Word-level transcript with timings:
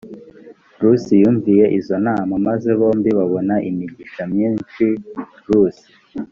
rusi 0.81 1.13
yumviye 1.21 1.65
izo 1.77 1.95
nama 2.07 2.33
maze 2.47 2.69
bombi 2.79 3.09
babona 3.19 3.55
imigisha 3.69 4.21
myinshi 4.31 4.85
rusi 5.47 5.89